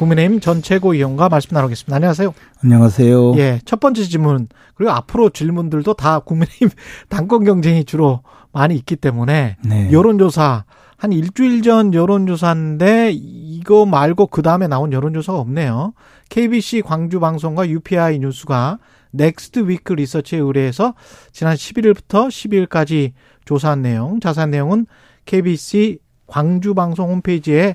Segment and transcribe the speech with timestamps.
[0.00, 1.94] 국민의힘 전 최고위원과 말씀 나누겠습니다.
[1.94, 2.32] 안녕하세요.
[2.64, 3.36] 안녕하세요.
[3.36, 6.70] 예, 첫 번째 질문 그리고 앞으로 질문들도 다 국민의힘
[7.10, 9.92] 당권 경쟁이 주로 많이 있기 때문에 네.
[9.92, 10.64] 여론조사
[10.96, 15.92] 한 일주일 전 여론조사인데 이거 말고 그 다음에 나온 여론조사가 없네요.
[16.30, 18.78] KBC 광주 방송과 UPI 뉴스가
[19.10, 20.94] 넥스트 위크 리서치에 의뢰해서
[21.30, 23.12] 지난 11일부터 12일까지
[23.44, 24.86] 조사한 내용, 자세한 내용은
[25.26, 27.74] KBC 광주 방송 홈페이지에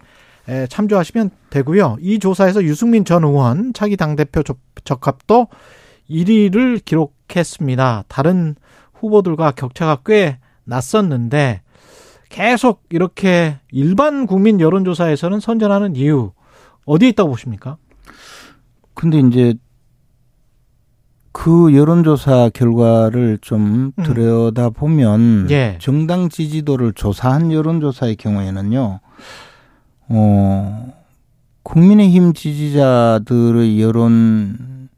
[0.69, 1.97] 참조하시면 되고요.
[1.99, 4.43] 이 조사에서 유승민 전 의원 차기 당대표
[4.83, 5.47] 적합도
[6.09, 8.05] 1위를 기록했습니다.
[8.07, 8.55] 다른
[8.93, 11.61] 후보들과 격차가 꽤 났었는데
[12.29, 16.31] 계속 이렇게 일반 국민 여론조사에서는 선전하는 이유
[16.85, 17.77] 어디에 있다고 보십니까?
[18.93, 19.55] 근데 이제
[21.31, 24.03] 그 여론조사 결과를 좀 음.
[24.03, 25.77] 들여다 보면 예.
[25.81, 29.01] 정당 지지도를 조사한 여론조사의 경우에는요,
[30.09, 30.93] 어,
[31.63, 34.89] 국민의힘 지지자들의 여론은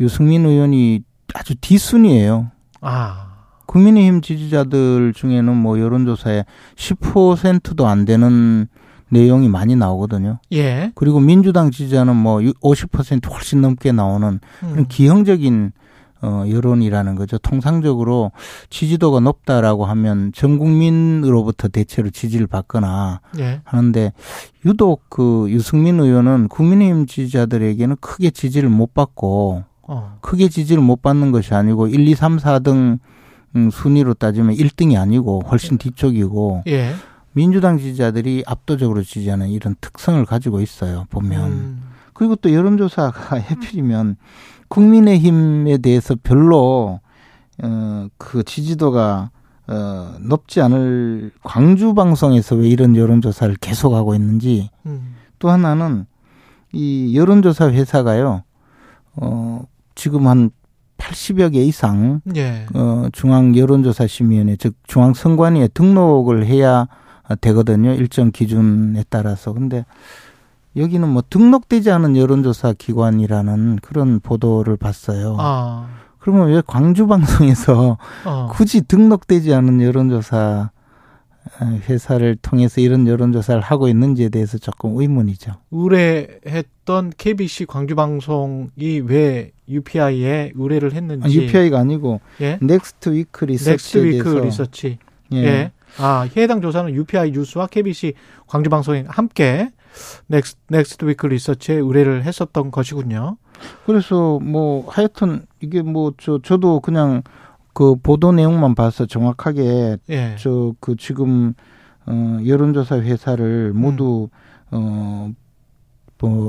[0.00, 1.02] 유승민 의원이
[1.34, 2.50] 아주 뒷순이에요.
[2.80, 3.34] 아,
[3.66, 6.44] 국민의힘 지지자들 중에는 뭐 여론조사에
[6.76, 8.66] 10%도 안 되는
[9.08, 10.38] 내용이 많이 나오거든요.
[10.52, 10.92] 예.
[10.94, 14.86] 그리고 민주당 지지자는 뭐 50% 훨씬 넘게 나오는 그런 음.
[14.88, 15.72] 기형적인
[16.24, 17.36] 어 여론이라는 거죠.
[17.36, 18.32] 통상적으로
[18.70, 23.60] 지지도가 높다라고 하면 전 국민으로부터 대체로 지지를 받거나 예.
[23.64, 24.12] 하는데
[24.64, 30.18] 유독 그 유승민 의원은 국민의힘 지지자들에게는 크게 지지를 못 받고 어.
[30.22, 32.98] 크게 지지를 못 받는 것이 아니고 1, 2, 3, 4등
[33.56, 36.94] 음, 순위로 따지면 1등이 아니고 훨씬 뒤쪽이고 예.
[37.32, 41.04] 민주당 지지자들이 압도적으로 지지하는 이런 특성을 가지고 있어요.
[41.10, 41.50] 보면.
[41.50, 41.82] 음.
[42.14, 44.16] 그리고 또 여론조사가 해필이면
[44.68, 47.00] 국민의힘에 대해서 별로
[47.62, 49.30] 어 그 지지도가
[49.66, 55.14] 어 높지 않을 광주 방송에서 왜 이런 여론조사를 계속하고 있는지 음.
[55.38, 56.06] 또 하나는
[56.72, 58.42] 이 여론조사 회사가요.
[59.16, 59.62] 어
[59.94, 60.50] 지금 한
[60.98, 62.66] 80여 개 이상 예.
[62.74, 66.86] 어 중앙 여론조사 심의위원회 즉 중앙 선관위에 등록을 해야
[67.40, 67.92] 되거든요.
[67.92, 69.52] 일정 기준에 따라서.
[69.52, 69.86] 근데
[70.76, 75.36] 여기는 뭐 등록되지 않은 여론조사 기관이라는 그런 보도를 봤어요.
[75.38, 75.88] 아.
[76.18, 78.48] 그러면 왜 광주 방송에서 어.
[78.50, 80.70] 굳이 등록되지 않은 여론조사
[81.88, 85.52] 회사를 통해서 이런 여론조사를 하고 있는지에 대해서 조금 의문이죠.
[85.70, 91.42] 의뢰했던 KBC 광주 방송이 왜 UPI에 의뢰를 했는지.
[91.42, 92.58] UPI가 아니고 예.
[92.60, 94.98] 넥스트 위크 넥스트 리서치에 위크 대해서 리서치.
[95.34, 95.36] 예.
[95.36, 95.72] 예.
[95.98, 98.14] 아, 해당 조사는 UPI 뉴스와 KBC
[98.46, 99.70] 광주 방송이 함께
[100.26, 103.36] 넥스, 넥스트 위크 리서치에 의뢰를 했었던 것이군요.
[103.86, 107.22] 그래서 뭐 하여튼 이게 뭐 저 저도 그냥
[107.72, 110.36] 그 보도 내용만 봐서 정확하게 예.
[110.38, 111.54] 저그 지금
[112.06, 114.28] 어 여론조사 회사를 모두
[114.70, 115.32] 어뭐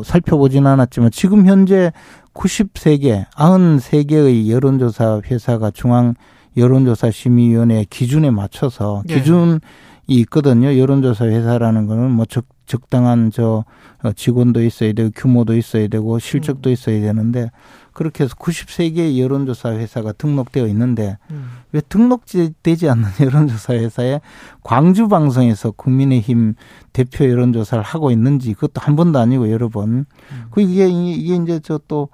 [0.03, 1.91] 살펴보진 않았지만 지금 현재
[2.33, 6.13] 93개, 93개의 여론조사 회사가 중앙
[6.57, 9.15] 여론조사 심의위원회 기준에 맞춰서 예.
[9.15, 9.59] 기준이
[10.07, 10.77] 있거든요.
[10.77, 13.63] 여론조사 회사라는 거는 뭐 적, 적당한 저
[14.03, 17.51] 어, 직원도 있어야 되고 규모도 있어야 되고 실적도 있어야 되는데
[17.93, 21.49] 그렇게 해서 93개의 여론조사 회사가 등록되어 있는데 음.
[21.71, 24.19] 왜 등록되지 않는 여론조사 회사에
[24.63, 26.55] 광주 방송에서 국민의힘
[26.91, 29.89] 대표 여론조사를 하고 있는지 그것도 한 번도 아니고 여러 번.
[29.89, 30.05] 음.
[30.51, 32.09] 그 이게 이게 이제 저 또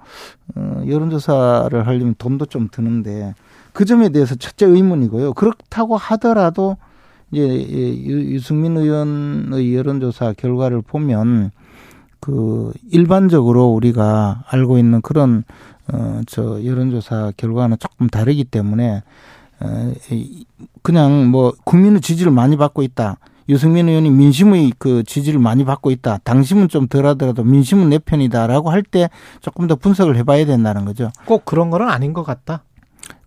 [0.56, 3.34] 어, 여론조사를 하려면 돈도 좀 드는데
[3.74, 5.34] 그 점에 대해서 첫째 의문이고요.
[5.34, 6.78] 그렇다고 하더라도
[7.32, 7.42] 이제
[8.06, 11.52] 유- 유승민 의원의 여론조사 결과를 보면
[12.20, 15.44] 그 일반적으로 우리가 알고 있는 그런
[15.92, 19.02] 어저 여론조사 결과는 조금 다르기 때문에
[19.62, 20.46] 어 이-
[20.82, 23.18] 그냥 뭐 국민의 지지를 많이 받고 있다.
[23.50, 26.20] 유승민 의원이 민심의 그 지지를 많이 받고 있다.
[26.24, 29.10] 당심은 좀 덜하더라도 민심은 내 편이다라고 할 때
[29.42, 31.12] 조금 더 분석을 해봐야 된다는 거죠.
[31.26, 32.64] 꼭 그런 거는 아닌 것 같다.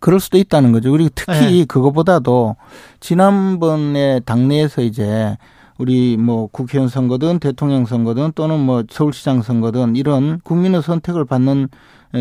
[0.04, 0.90] 그럴 수도 있다는 거죠.
[0.90, 1.64] 그리고 특히 네.
[1.64, 2.56] 그거보다도
[3.00, 5.38] 지난번에 당내에서 이제
[5.78, 11.68] 우리 뭐 국회의원 선거든 대통령 선거든 또는 뭐 서울시장 선거든 이런 국민의 선택을 받는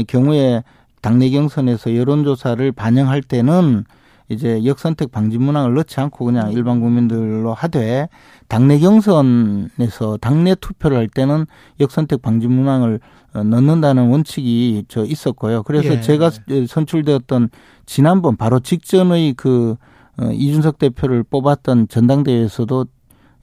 [0.07, 0.63] 경우에
[1.01, 3.83] 당내 경선에서 여론조사를 반영할 때는
[4.29, 8.09] 이제 역선택 방지 문항을 넣지 않고 그냥 일반 국민들로 하되
[8.47, 11.45] 당내 경선에서 당내 투표를 할 때는
[11.79, 12.99] 역선택 방지 문항을
[13.33, 15.63] 어, 넣는다는 원칙이 저 있었고요.
[15.63, 16.01] 그래서 예.
[16.01, 16.31] 제가
[16.67, 17.49] 선출되었던
[17.85, 19.75] 지난번 바로 직전의 그
[20.17, 22.85] 어, 이준석 대표를 뽑았던 전당대회에서도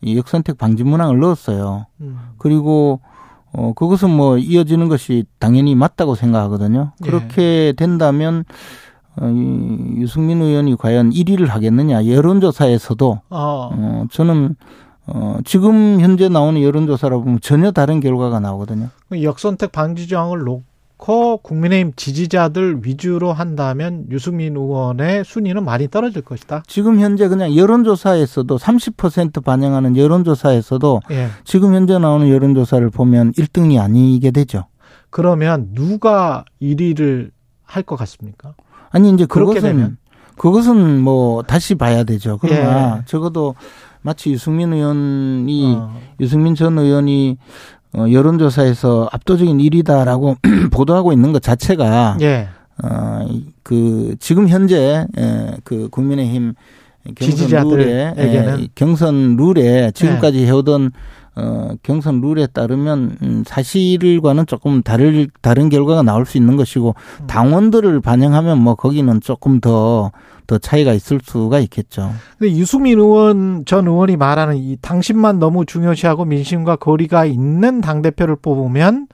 [0.02, 1.86] 이 역선택 방지 문항을 넣었어요.
[2.00, 2.18] 음.
[2.38, 3.00] 그리고
[3.52, 6.92] 어 그것은 뭐 이어지는 것이 당연히 맞다고 생각하거든요.
[7.04, 7.04] 예.
[7.04, 8.89] 그렇게 된다면 어, 이
[9.98, 13.70] 유승민 의원이 과연 1위를 하겠느냐 여론조사에서도 어.
[13.72, 14.56] 어 저는
[15.06, 18.88] 어 지금 현재 나오는 여론조사라 보면 전혀 다른 결과가 나오거든요.
[19.12, 26.62] 역선택 방지 조항을 놓고 국민의힘 지지자들 위주로 한다면 유승민 의원의 순위는 많이 떨어질 것이다.
[26.66, 31.28] 지금 현재 그냥 여론조사에서도 30% 반영하는 여론조사에서도 예.
[31.44, 34.64] 지금 현재 나오는 여론조사를 보면 1등이 아니게 되죠.
[35.10, 37.30] 그러면 누가 1위를
[37.64, 38.54] 할 것 같습니까?
[38.90, 39.96] 아니 이제 그것은?
[40.36, 42.38] 그것은 뭐 다시 봐야 되죠.
[42.40, 43.02] 그러나 예.
[43.06, 43.54] 적어도
[44.02, 46.00] 마치 유승민 의원이 어.
[46.20, 47.36] 유승민 전 의원이
[47.94, 50.36] 어, 여론조사에서 압도적인 1위다라고
[50.72, 52.48] 보도하고 있는 것 자체가 예.
[52.82, 56.54] 어, 이- 그 지금 현재 에, 그 국민의힘
[57.14, 58.14] 경선 룰에?
[58.16, 60.92] 에, 경선 룰에 지금까지 해오던
[61.40, 67.26] 어, 경선 룰에 따르면 음, 사실과는 조금 다를 다른 결과가 나올 수 있는 것이고 음.
[67.26, 72.12] 당원들을 반영하면 뭐 거기는 조금 더더 차이가 있을 수가 있겠죠.
[72.38, 78.36] 근데 유승민 의원 전 의원이 말하는 이 당신만 너무 중요시하고 민심과 거리가 있는 당 대표를
[78.36, 79.06] 뽑으면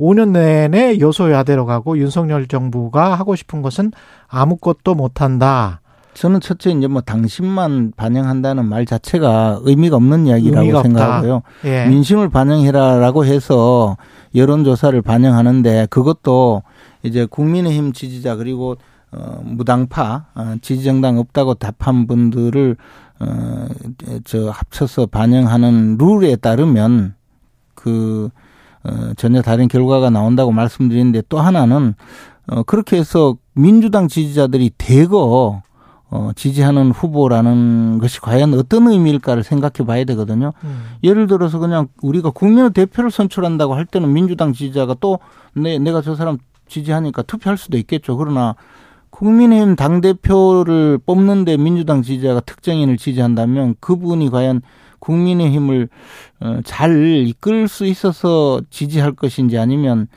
[0.00, 3.92] 5년 내내 여소야대로 가고 윤석열 정부가 하고 싶은 것은
[4.28, 5.80] 아무것도 못한다.
[6.18, 10.82] 저는 첫째 이제 뭐 당신만 반영한다는 말 자체가 의미가 없는 이야기라고 의미가.
[10.82, 11.42] 생각하고요.
[11.64, 11.86] 예.
[11.86, 13.96] 민심을 반영해라라고 해서
[14.34, 16.64] 여론조사를 반영하는데 그것도
[17.04, 18.76] 이제 국민의힘 지지자 그리고
[19.12, 22.76] 어, 무당파 어, 지지정당 없다고 답한 분들을
[23.20, 23.68] 어,
[24.24, 27.14] 저 합쳐서 반영하는 룰에 따르면
[27.76, 28.28] 그
[28.82, 31.94] 어, 전혀 다른 결과가 나온다고 말씀드리는데 또 하나는
[32.48, 35.62] 어, 그렇게 해서 민주당 지지자들이 대거
[36.10, 40.52] 어, 지지하는 후보라는 것이 과연 어떤 의미일까를 생각해 봐야 되거든요.
[40.64, 40.84] 음.
[41.04, 45.18] 예를 들어서 그냥 우리가 국민의 대표를 선출한다고 할 때는 민주당 지지자가 또
[45.52, 48.16] 내, 내가 저 사람 지지하니까 투표할 수도 있겠죠.
[48.16, 48.54] 그러나
[49.10, 54.62] 국민의힘 당대표를 뽑는데 민주당 지지자가 특정인을 지지한다면 그분이 과연
[55.00, 55.88] 국민의힘을
[56.40, 60.08] 어, 잘 이끌 수 있어서 지지할 것인지 아니면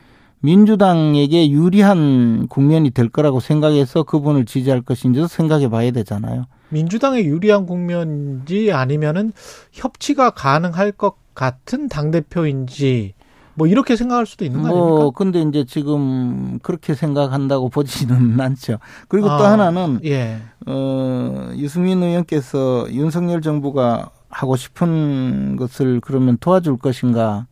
[0.42, 6.46] 민주당에게 유리한 국면이 될 거라고 생각해서 그분을 지지할 것인지도 생각해 봐야 되잖아요.
[6.68, 9.32] 민주당의 유리한 국면인지 아니면은
[9.72, 13.14] 협치가 가능할 것 같은 당 대표인지
[13.54, 15.10] 뭐 이렇게 생각할 수도 있는 거뭐 아닙니까?
[15.14, 18.78] 근데 이제 지금 그렇게 생각한다고 보지는 않죠.
[19.08, 20.38] 그리고 또 아, 하나는 예.
[20.66, 27.46] 어 유승민 의원께서 윤석열 정부가 하고 싶은 것을 그러면 도와줄 것인가?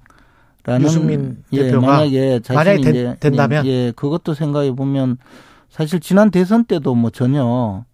[0.65, 3.67] 라는 유승민 예, 대표가 만약에 자신이 만약에 된- 이제 된다면?
[3.67, 5.17] 예, 그것도 생각해 보면
[5.69, 7.85] 사실 지난 대선 때도 뭐 전혀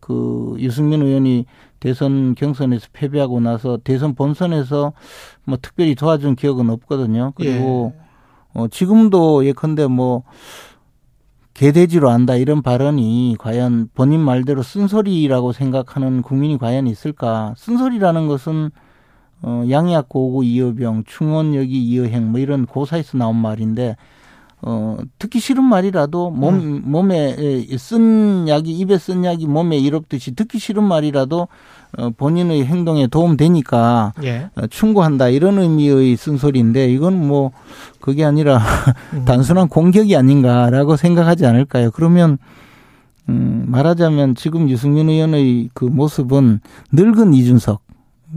[0.00, 1.46] 그 유승민 의원이
[1.78, 4.92] 대선 경선에서 패배하고 나서 대선 본선에서
[5.44, 7.32] 뭐 특별히 도와준 기억은 없거든요.
[7.36, 7.92] 그리고
[8.54, 10.22] 어 지금도 예컨대 뭐
[11.54, 17.54] 개돼지로 안다 이런 발언이 과연 본인 말대로 쓴소리라고 생각하는 국민이 과연 있을까?
[17.56, 18.70] 쓴소리라는 것은
[19.42, 23.96] 어 양약 고구 이어병, 충원여기 이어행 뭐 이런 고사에서 나온 말인데
[24.64, 30.60] 어 듣기 싫은 말이라도 몸 몸에 에, 쓴 약이 입에 쓴 약이 몸에 이롭듯이 듣기
[30.60, 31.48] 싫은 말이라도
[31.98, 34.50] 어 본인의 행동에 도움 되니까 예.
[34.54, 37.50] 어, 충고한다 이런 의미의 쓴소리인데 이건 뭐
[38.00, 38.60] 그게 아니라
[39.12, 39.24] 음.
[39.26, 41.90] 단순한 공격이 아닌가라고 생각하지 않을까요?
[41.90, 42.38] 그러면
[43.28, 46.60] 음 말하자면 지금 유승민 의원의 그 모습은
[46.92, 47.91] 늙은 이준석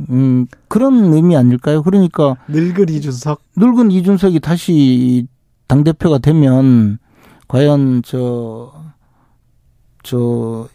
[0.10, 1.84] 음 그런 의미 아닐까요?
[1.84, 3.42] 그러니까 늙은 이준석.
[3.56, 5.28] 늙은 이준석이 다시
[5.68, 7.00] 당 대표가 되면
[7.48, 8.86] 과연 저
[10.06, 10.68] 저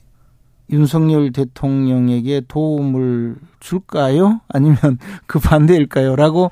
[0.70, 4.40] 윤석열 대통령에게 도움을 줄까요?
[4.48, 4.78] 아니면
[5.26, 6.16] 그 반대일까요?
[6.16, 6.50] 라고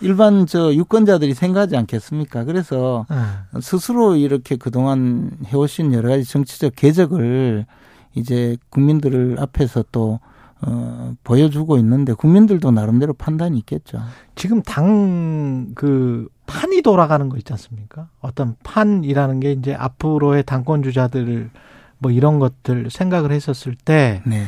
[0.00, 2.44] 일반 저 유권자들이 생각하지 않겠습니까?
[2.44, 3.60] 그래서 예.
[3.60, 7.66] 스스로 이렇게 그동안 해오신 여러 가지 정치적 궤적을
[8.14, 10.20] 이제 국민들을 앞에서 또
[10.60, 14.00] 어, 보여주고 있는데 국민들도 나름대로 판단이 있겠죠.
[14.34, 18.08] 지금 당 그 판이 돌아가는 거 있지 않습니까?
[18.20, 21.50] 어떤 판이라는 게 이제 앞으로의 당권 주자들
[21.98, 24.44] 뭐 이런 것들 생각을 했었을 때 네,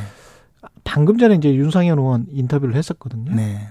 [0.84, 3.34] 방금 전에 이제 윤상현 의원 인터뷰를 했었거든요.
[3.34, 3.68] 네,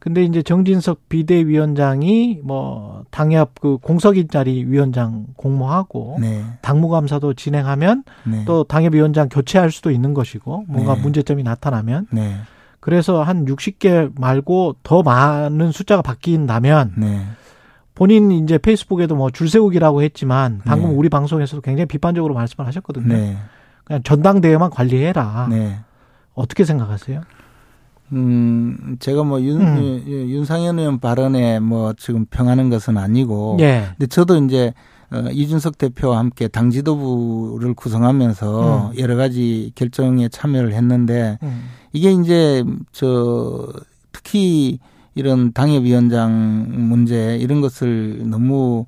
[0.00, 6.42] 근데 이제 정진석 비대위원장이 뭐 당협 그 공석인 자리 위원장 공모하고 네.
[6.62, 8.44] 당무감사도 진행하면 네.
[8.46, 11.02] 또 당협위원장 교체할 수도 있는 것이고 뭔가 네.
[11.02, 12.34] 문제점이 나타나면 네.
[12.80, 17.26] 그래서 한 60개 말고 더 많은 숫자가 바뀐다면 네.
[17.94, 20.96] 본인 이제 페이스북에도 뭐 줄세우기라고 했지만 방금 네.
[20.96, 23.14] 우리 방송에서도 굉장히 비판적으로 말씀을 하셨거든요.
[23.14, 23.36] 네.
[23.84, 25.48] 그냥 전당대회만 관리해라.
[25.50, 25.78] 네.
[26.32, 27.20] 어떻게 생각하세요?
[28.12, 30.02] 음, 제가 뭐 윤, 음.
[30.06, 33.56] 윤- 윤상현 의원 발언에 뭐 지금 평하는 것은 아니고.
[33.60, 33.86] 예.
[33.96, 34.72] 근데 저도 이제
[35.12, 38.98] 어, 이준석 대표와 함께 당 지도부를 구성하면서 음.
[38.98, 41.62] 여러 가지 결정에 참여를 했는데 음.
[41.92, 42.62] 이게 이제
[42.92, 43.68] 저
[44.12, 44.78] 특히
[45.16, 48.86] 이런 당협위원장 문제 이런 것을 너무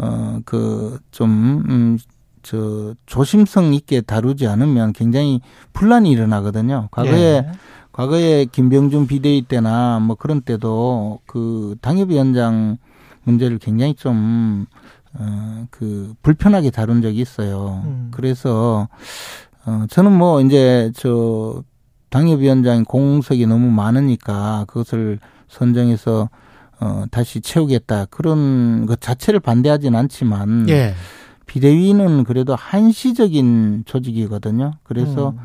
[0.00, 1.98] 어 그 좀 음
[2.40, 5.40] 저 조심성 있게 다루지 않으면 굉장히
[5.74, 6.88] 분란이 일어나거든요.
[6.92, 7.52] 과거에 예.
[7.98, 12.78] 과거에 김병준 비대위 때나 뭐 그런 때도 그 당협위원장
[13.24, 14.66] 문제를 굉장히 좀,
[15.14, 17.82] 어, 그, 불편하게 다룬 적이 있어요.
[17.84, 18.08] 음.
[18.12, 18.86] 그래서,
[19.66, 21.64] 어, 저는 뭐 이제 저
[22.10, 26.30] 당협위원장 공석이 너무 많으니까 그것을 선정해서
[26.80, 28.04] 어, 다시 채우겠다.
[28.10, 30.68] 그런 것 자체를 반대하진 않지만.
[30.68, 30.94] 예.
[31.46, 34.74] 비대위는 그래도 한시적인 조직이거든요.
[34.84, 35.38] 그래서 음.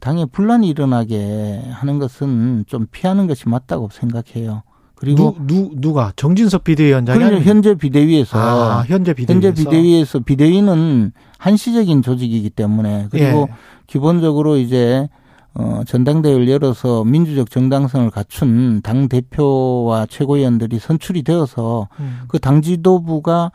[0.00, 4.62] 당에 분란이 일어나게 하는 것은 좀 피하는 것이 맞다고 생각해요.
[4.94, 11.12] 그리고 누, 누 누가 정진석 비대위원장이 아니면- 현재 비대위에서 아, 현재 비대위에서 현재 비대위에서 비대위는
[11.38, 13.54] 한시적인 조직이기 때문에 그리고 예.
[13.86, 15.08] 기본적으로 이제
[15.56, 22.20] 어 전당대회를 열어서 민주적 정당성을 갖춘 당 대표와 최고위원들이 선출이 되어서 음.
[22.28, 23.52] 그당 지도부가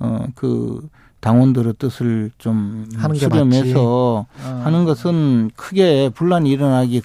[0.00, 0.80] 어 그
[1.20, 7.02] 당원들의 뜻을 좀 하는 게 수렴해서 아, 하는 것은 크게 분란이 일어나기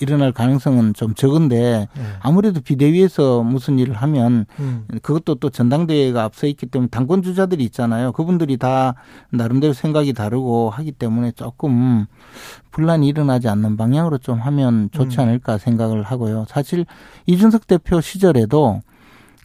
[0.00, 2.02] 일어날 가능성은 좀 적은데 예.
[2.20, 4.86] 아무래도 비대위에서 무슨 일을 하면 음.
[5.02, 8.12] 그것도 또 전당대회가 앞서 있기 때문에 당권 주자들이 있잖아요.
[8.12, 8.94] 그분들이 다
[9.30, 12.06] 나름대로 생각이 다르고 하기 때문에 조금
[12.70, 15.22] 분란이 일어나지 않는 방향으로 좀 하면 좋지 음.
[15.22, 16.46] 않을까 생각을 하고요.
[16.48, 16.86] 사실
[17.26, 18.80] 이준석 대표 시절에도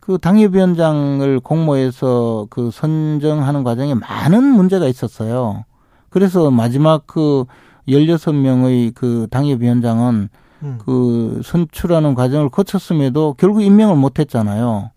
[0.05, 5.65] 그 당협위원장을 공모해서 그 선정하는 과정에 많은 문제가 있었어요.
[6.09, 7.45] 그래서 마지막 그
[7.87, 10.29] 16명의 그 당협위원장은
[10.61, 10.77] 음.
[10.85, 14.91] 그 선출하는 과정을 거쳤음에도 결국 임명을 못 했잖아요.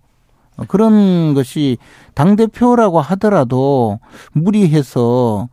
[0.58, 1.78] 어, 그런 것이
[2.12, 4.00] 당대표라고 하더라도
[4.32, 5.48] 무리해서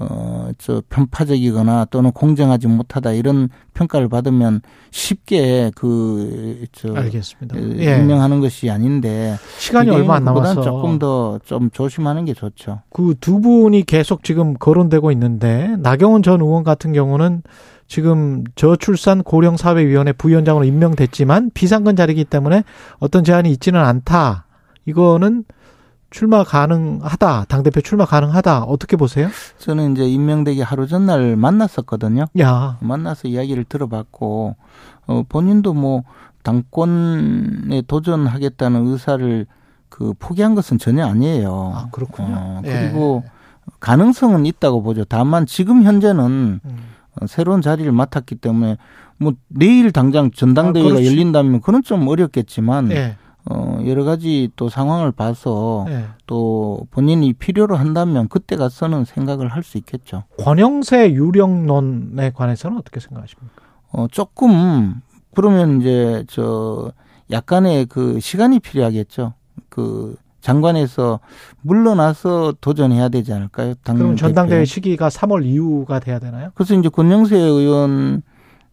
[0.00, 7.56] 어, 저 편파적이거나 또는 공정하지 못하다 이런 평가를 받으면 쉽게 그, 저, 알겠습니다.
[7.58, 7.98] 어, 예.
[7.98, 9.36] 임명하는 것이 아닌데.
[9.58, 12.80] 시간이 얼마 안 남아서 조금 더 좀 조심하는 게 좋죠.
[12.90, 17.42] 그 두 분이 계속 지금 거론되고 있는데 나경원 전 의원 같은 경우는
[17.86, 22.62] 지금 저출산 고령사회위원회 부위원장으로 임명됐지만 비상근 자리이기 때문에
[22.98, 24.44] 어떤 제한이 있지는 않다.
[24.86, 25.44] 이거는
[26.10, 27.44] 출마 가능하다.
[27.48, 28.64] 당대표 출마 가능하다.
[28.64, 29.28] 어떻게 보세요?
[29.58, 32.26] 저는 이제 임명되기 하루 전날 만났었거든요.
[32.40, 34.56] 야, 만나서 이야기를 들어봤고
[35.06, 36.04] 어 본인도 뭐
[36.42, 39.46] 당권에 도전하겠다는 의사를
[39.88, 41.72] 그 포기한 것은 전혀 아니에요.
[41.74, 42.34] 아, 그렇군요.
[42.34, 42.72] 어, 예.
[42.72, 43.24] 그리고
[43.80, 45.04] 가능성은 있다고 보죠.
[45.04, 46.78] 다만 지금 현재는 음.
[47.20, 48.76] 어, 새로운 자리를 맡았기 때문에
[49.18, 51.04] 뭐 내일 당장 전당대회가 아.
[51.04, 53.16] 열린다면 그건 좀 어렵겠지만 예.
[53.50, 56.04] 어 여러 가지 또 상황을 봐서 예.
[56.26, 60.24] 또 본인이 필요로 한다면 그때 가서는 생각을 할 수 있겠죠.
[60.38, 63.62] 권영세 유령론에 관해서는 어떻게 생각하십니까?
[63.92, 65.00] 어, 조금,
[65.34, 66.92] 그러면 이제, 저,
[67.30, 69.32] 약간의 그 시간이 필요하겠죠.
[69.70, 71.20] 그, 장관에서
[71.62, 73.74] 물러나서 도전해야 되지 않을까요?
[73.82, 74.64] 당 그럼 전당대회.
[74.64, 76.50] 시기가 3월 이후가 돼야 되나요?
[76.54, 78.22] 그래서 이제 권영세 의원,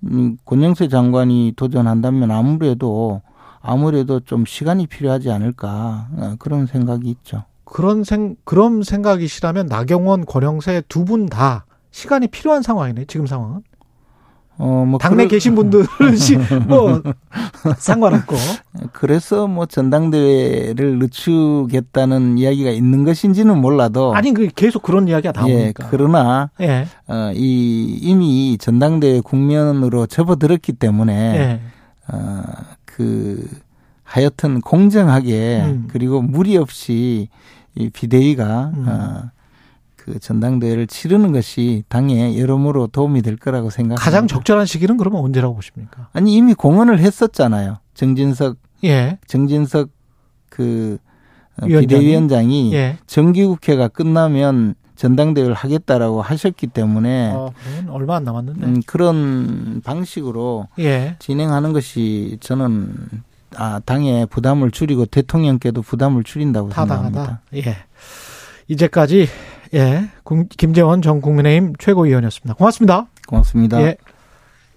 [0.04, 3.22] 음, 권영세 장관이 도전한다면 아무래도,
[3.66, 6.08] 아무래도 좀 시간이 필요하지 않을까.
[6.18, 7.44] 어, 그런 생각이 있죠.
[7.64, 13.06] 그런 생 그런 생각이시라면 나경원, 권영세 두 분 다 시간이 필요한 상황이네.
[13.06, 13.62] 지금 상황은
[14.58, 14.98] 어, 뭐.
[15.00, 17.02] 당내 그럴- 계신 분들은 시- 뭐
[17.78, 18.36] 상관없고
[18.94, 24.14] 그래서 뭐 전당대회를 늦추겠다는 이야기가 있는 것인지는 몰라도.
[24.16, 25.48] 아니 그 계속 그런 이야기가 어.
[25.50, 25.88] 예, 나오니까.
[25.90, 31.62] 그러나 예, 어, 이 이미 전당대회 국면으로 접어들었기 때문에 예.
[32.14, 32.44] 어,
[32.96, 33.46] 그
[34.04, 35.88] 하여튼 공정하게 음.
[35.90, 37.28] 그리고 무리 없이
[37.76, 38.86] 이 비대위가 음.
[38.88, 39.32] 어,
[39.98, 44.02] 그 전당대회를 치르는 것이 당에 여러모로 도움이 될 거라고 생각합니다.
[44.02, 46.08] 가장 적절한 시기는 그러면 언제라고 보십니까?
[46.14, 47.80] 아니 이미 공언을 했었잖아요.
[47.96, 49.90] 정진석 예, 정진석
[50.48, 50.98] 그
[51.62, 51.82] 어, 위원장이?
[51.82, 52.98] 비대위원장이 예.
[53.08, 57.52] 정기국회가 끝나면 전당대회를 하겠다라고 하셨기 때문에 어,
[57.90, 58.66] 얼마 안 남았는데.
[58.66, 61.16] 음, 그런 방식으로 예.
[61.20, 62.94] 진행하는 것이 저는
[63.58, 67.06] 아, 당에 부담을 줄이고 대통령께도 부담을 줄인다고 타당하다.
[67.10, 67.42] 생각합니다.
[67.56, 67.78] 예.
[68.68, 69.28] 이제까지
[69.74, 70.10] 예
[70.58, 72.56] 김재원 전 국민의힘 최고위원이었습니다.
[72.56, 73.08] 고맙습니다.
[73.28, 73.82] 고맙습니다.
[73.82, 73.98] 예.